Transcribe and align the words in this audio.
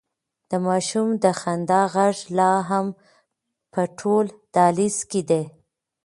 د 0.49 0.51
ماشوم 0.67 1.07
د 1.23 1.25
خندا 1.39 1.81
غږ 1.95 2.17
لا 2.37 2.51
هم 2.69 2.87
په 3.73 3.81
ټول 3.99 4.25
دهلېز 4.55 4.97
کې 5.09 5.21
دی. 5.29 5.43